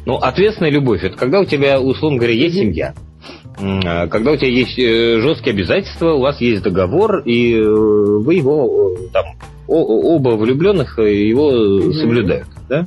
Ну, 0.05 0.15
ответственная 0.15 0.71
любовь– 0.71 1.03
это 1.03 1.17
когда 1.17 1.41
у 1.41 1.45
тебя, 1.45 1.79
условно 1.79 2.17
говоря, 2.17 2.33
есть 2.33 2.55
семья. 2.55 2.93
А, 3.61 4.07
когда 4.07 4.31
у 4.31 4.37
тебя 4.37 4.49
есть 4.49 4.77
э, 4.79 5.19
жесткие 5.19 5.53
обязательства, 5.53 6.13
у 6.13 6.21
вас 6.21 6.39
есть 6.39 6.63
договор, 6.63 7.19
и 7.19 7.55
э, 7.55 7.63
вы 7.63 8.35
его 8.35 8.95
э, 8.97 9.07
там 9.11 9.25
оба 9.67 10.29
влюбленных 10.29 10.97
его 10.97 11.91
соблюдают, 11.91 12.47
да? 12.67 12.85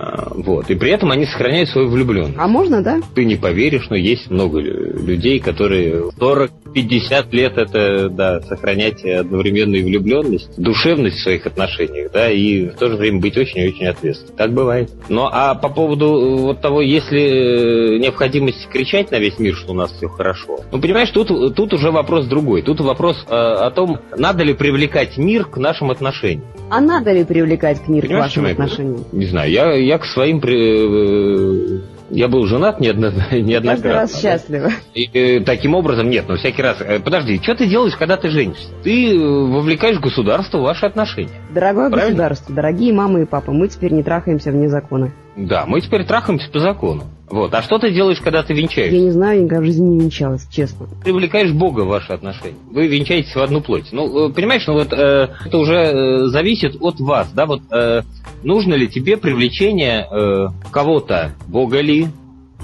А, 0.00 0.32
вот. 0.34 0.70
И 0.70 0.74
при 0.74 0.90
этом 0.92 1.10
они 1.10 1.26
сохраняют 1.26 1.68
свою 1.68 1.88
влюбленность. 1.88 2.36
А 2.38 2.48
можно, 2.48 2.82
да? 2.82 3.00
Ты 3.14 3.26
не 3.26 3.36
поверишь, 3.36 3.88
но 3.90 3.96
есть 3.96 4.30
много 4.30 4.58
людей, 4.60 5.40
которые 5.40 6.10
40-50 6.18 7.26
лет 7.32 7.58
это, 7.58 8.08
да, 8.08 8.40
сохранять 8.40 9.04
одновременную 9.04 9.84
влюбленность, 9.84 10.50
душевность 10.56 11.18
в 11.18 11.22
своих 11.22 11.46
отношениях, 11.46 12.12
да, 12.12 12.30
и 12.30 12.68
в 12.68 12.76
то 12.76 12.88
же 12.88 12.96
время 12.96 13.20
быть 13.20 13.36
очень-очень 13.36 13.86
ответственным. 13.86 14.36
Так 14.36 14.54
бывает. 14.54 14.90
Ну, 15.10 15.28
а 15.30 15.54
по 15.54 15.68
поводу 15.68 16.06
э, 16.06 16.36
вот 16.40 16.62
того, 16.62 16.80
если 16.80 17.96
э, 17.96 17.98
необходимость 17.98 18.68
кричать 18.68 19.10
на 19.10 19.18
весь 19.18 19.38
мир, 19.38 19.54
что 19.54 19.72
у 19.72 19.74
нас 19.74 19.92
все 19.92 20.08
хорошо, 20.08 20.60
ну, 20.72 20.80
понимаешь, 20.80 21.10
тут, 21.10 21.54
тут 21.54 21.74
уже 21.74 21.90
вопрос 21.90 22.26
другой. 22.26 22.62
Тут 22.62 22.80
вопрос 22.80 23.22
э, 23.28 23.34
о 23.34 23.70
том, 23.70 23.98
надо 24.16 24.44
ли 24.44 24.54
привлекать 24.54 25.18
мир 25.18 25.44
к 25.44 25.58
нашим 25.58 25.90
отношениям. 25.90 26.44
А 26.70 26.80
надо 26.80 27.12
ли 27.12 27.24
привлекать 27.24 27.82
к 27.82 27.88
мир 27.88 28.06
Понимаешь, 28.06 28.32
к 28.32 28.36
вашим 28.36 28.50
отношениям? 28.50 29.04
Не 29.12 29.26
знаю, 29.26 29.50
я, 29.50 29.74
я 29.90 29.98
к 29.98 30.04
своим... 30.04 30.38
Э, 30.38 31.80
я 32.10 32.28
был 32.28 32.46
женат 32.46 32.80
неодно, 32.80 33.12
неоднократно. 33.32 33.74
Каждый 33.74 33.92
раз 33.92 34.20
счастливо. 34.20 34.70
И, 34.94 35.10
э, 35.12 35.40
таким 35.40 35.74
образом, 35.74 36.08
нет, 36.08 36.26
но 36.28 36.36
всякий 36.36 36.62
раз... 36.62 36.80
Э, 36.80 37.00
подожди, 37.00 37.40
что 37.42 37.56
ты 37.56 37.66
делаешь, 37.66 37.96
когда 37.96 38.16
ты 38.16 38.28
женишься? 38.30 38.68
Ты 38.84 39.18
вовлекаешь 39.18 39.98
государство 39.98 40.58
в 40.58 40.62
ваши 40.62 40.86
отношения. 40.86 41.30
Дорогое 41.52 41.90
Правильно? 41.90 42.10
государство, 42.10 42.54
дорогие 42.54 42.92
мамы 42.92 43.22
и 43.22 43.26
папа, 43.26 43.52
мы 43.52 43.66
теперь 43.66 43.92
не 43.92 44.04
трахаемся 44.04 44.52
вне 44.52 44.68
закона. 44.68 45.12
Да, 45.36 45.64
мы 45.66 45.80
теперь 45.80 46.04
трахаемся 46.04 46.50
по 46.50 46.60
закону. 46.60 47.04
Вот. 47.30 47.54
А 47.54 47.62
что 47.62 47.78
ты 47.78 47.92
делаешь, 47.92 48.20
когда 48.20 48.42
ты 48.42 48.54
венчаешь? 48.54 48.92
Я 48.92 49.00
не 49.00 49.12
знаю, 49.12 49.38
я 49.38 49.44
никогда 49.44 49.62
в 49.62 49.66
жизни 49.66 49.86
не 49.86 50.00
венчалась, 50.00 50.46
честно. 50.50 50.88
Привлекаешь 51.04 51.52
Бога 51.52 51.82
в 51.82 51.86
ваши 51.86 52.12
отношения. 52.12 52.58
Вы 52.70 52.88
венчаетесь 52.88 53.34
в 53.34 53.40
одну 53.40 53.60
плоть. 53.60 53.86
Ну, 53.92 54.28
э, 54.28 54.32
понимаешь, 54.32 54.66
ну 54.66 54.74
вот 54.74 54.92
э, 54.92 55.28
это 55.46 55.58
уже 55.58 55.74
э, 55.74 56.26
зависит 56.26 56.76
от 56.80 56.98
вас, 56.98 57.30
да, 57.32 57.46
вот 57.46 57.62
э, 57.72 58.02
нужно 58.42 58.74
ли 58.74 58.88
тебе 58.88 59.16
привлечение 59.16 60.06
э, 60.10 60.46
кого-то, 60.72 61.32
Бога 61.46 61.80
ли, 61.80 62.08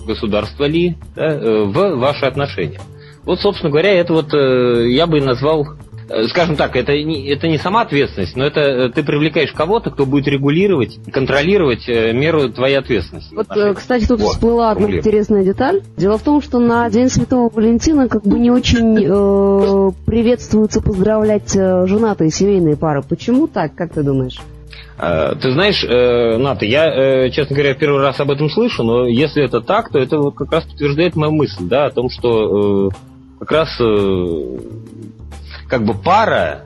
государства 0.05 0.65
ли, 0.65 0.97
да, 1.15 1.27
э, 1.27 1.65
в 1.65 1.97
ваши 1.97 2.25
отношения. 2.27 2.81
Вот, 3.25 3.41
собственно 3.41 3.71
говоря, 3.71 3.93
это 3.93 4.13
вот 4.13 4.35
э, 4.35 4.89
я 4.91 5.07
бы 5.07 5.21
назвал 5.21 5.67
скажем 6.29 6.57
так, 6.57 6.77
это 6.77 6.93
не, 6.93 7.29
это 7.29 7.49
не 7.49 7.59
сама 7.59 7.83
ответственность, 7.83 8.37
но 8.37 8.45
это 8.45 8.61
э, 8.61 8.89
ты 8.91 9.03
привлекаешь 9.03 9.53
кого-то, 9.53 9.91
кто 9.91 10.07
будет 10.07 10.29
регулировать, 10.29 10.99
контролировать 11.13 11.89
э, 11.89 12.13
меру 12.13 12.49
твоей 12.49 12.77
ответственности. 12.77 13.35
Вот, 13.35 13.49
кстати, 13.75 14.07
тут 14.07 14.21
вот, 14.21 14.35
всплыла 14.35 14.71
одна 14.71 14.91
интересная 14.91 15.45
деталь. 15.45 15.83
Дело 15.97 16.19
в 16.19 16.23
том, 16.23 16.41
что 16.41 16.59
на 16.59 16.89
День 16.91 17.09
Святого 17.09 17.51
Валентина 17.53 18.09
как 18.09 18.23
бы 18.23 18.39
не 18.39 18.51
очень 18.51 18.99
э, 19.05 19.91
приветствуется 20.07 20.81
поздравлять 20.81 21.53
женатые 21.53 22.31
семейные 22.31 22.77
пары. 22.77 23.03
Почему 23.03 23.47
так, 23.47 23.75
как 23.75 23.93
ты 23.93 24.03
думаешь? 24.03 24.39
Ты 24.99 25.53
знаешь, 25.53 25.85
Ната, 25.85 26.65
я, 26.65 27.29
честно 27.29 27.55
говоря, 27.55 27.75
первый 27.75 28.01
раз 28.01 28.19
об 28.19 28.31
этом 28.31 28.49
слышу, 28.49 28.83
но 28.83 29.07
если 29.07 29.45
это 29.45 29.61
так, 29.61 29.91
то 29.91 29.99
это 29.99 30.19
вот 30.19 30.37
как 30.37 30.51
раз 30.51 30.65
подтверждает 30.65 31.17
мою 31.17 31.33
мысль, 31.33 31.65
да, 31.65 31.87
о 31.87 31.91
том, 31.91 32.09
что 32.09 32.91
как 33.39 33.51
раз 33.51 33.79
как 35.69 35.85
бы 35.85 35.95
пара, 35.95 36.65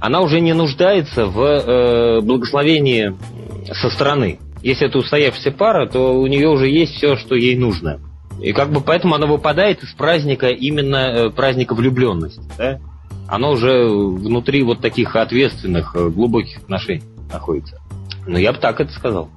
она 0.00 0.20
уже 0.20 0.40
не 0.40 0.52
нуждается 0.52 1.26
в 1.26 1.40
э, 1.40 2.20
благословении 2.20 3.14
со 3.72 3.90
стороны. 3.90 4.38
Если 4.62 4.86
это 4.86 4.98
устоявшаяся 4.98 5.52
пара, 5.52 5.86
то 5.86 6.18
у 6.18 6.26
нее 6.26 6.48
уже 6.48 6.68
есть 6.68 6.94
все, 6.94 7.16
что 7.16 7.34
ей 7.34 7.56
нужно. 7.56 8.00
И 8.40 8.52
как 8.52 8.70
бы 8.70 8.80
поэтому 8.80 9.14
она 9.14 9.26
выпадает 9.26 9.82
из 9.82 9.92
праздника 9.92 10.48
именно 10.48 10.96
э, 10.96 11.30
праздника 11.30 11.74
влюбленности. 11.74 12.42
Да? 12.58 12.78
Оно 13.28 13.52
уже 13.52 13.86
внутри 13.88 14.62
вот 14.62 14.80
таких 14.80 15.16
ответственных, 15.16 15.94
э, 15.96 16.08
глубоких 16.08 16.58
отношений 16.58 17.02
находится. 17.32 17.80
Ну, 18.26 18.38
я 18.38 18.52
бы 18.52 18.58
так 18.58 18.80
это 18.80 18.92
сказал. 18.92 19.28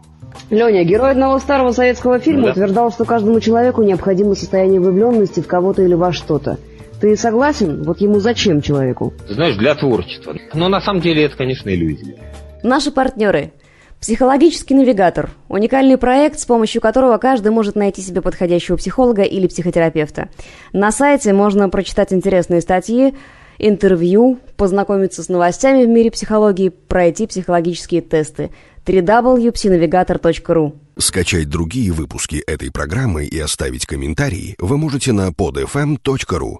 Леня, 0.49 0.83
герой 0.83 1.11
одного 1.11 1.39
старого 1.39 1.71
советского 1.71 2.19
фильма 2.19 2.45
Да. 2.45 2.51
утверждал, 2.51 2.91
что 2.91 3.05
каждому 3.05 3.39
человеку 3.39 3.83
необходимо 3.83 4.35
состояние 4.35 4.79
влюбленности 4.79 5.41
в 5.41 5.47
кого-то 5.47 5.81
или 5.81 5.93
во 5.93 6.11
что-то. 6.11 6.57
Ты 7.00 7.15
согласен? 7.15 7.84
Вот 7.84 8.01
ему 8.01 8.20
зачем 8.20 8.62
человеку? 8.62 9.13
Знаешь, 9.27 9.56
для 9.56 9.74
творчества. 9.75 10.36
Но 10.53 10.68
на 10.68 10.82
самом 10.82 11.01
деле 11.01 11.24
это, 11.24 11.38
конечно, 11.38 11.70
иллюзия. 11.70 12.15
Наши 12.62 12.91
партнеры. 12.91 13.53
Психологический 14.01 14.75
навигатор. 14.75 15.29
Уникальный 15.50 15.98
проект, 15.98 16.39
с 16.39 16.46
помощью 16.46 16.82
которого 16.82 17.18
каждый 17.18 17.51
может 17.51 17.75
найти 17.75 18.01
себе 18.01 18.22
подходящего 18.22 18.77
психолога 18.77 19.24
или 19.24 19.48
психотерапевта. 19.48 20.29
На 20.72 20.91
сайте 20.91 21.34
можно 21.34 21.70
прочитать 21.70 22.13
интересные 22.13 22.62
статьи, 22.62 23.13
интервью, 23.58 24.39
познакомиться 24.56 25.22
с 25.22 25.27
новостями 25.29 25.86
в 25.86 25.89
мире 25.89 26.12
психологии, 26.12 26.70
пройти 26.70 27.27
психологические 27.27 28.01
тесты. 28.01 28.51
www.psinavigator.ru 28.86 30.74
Скачать 30.98 31.50
другие 31.50 31.91
выпуски 31.91 32.44
этой 32.46 32.72
программы 32.72 33.25
и 33.25 33.39
оставить 33.39 33.86
комментарии 33.86 34.56
вы 34.60 34.77
можете 34.77 35.13
на 35.13 35.29
podfm.ru. 35.29 36.60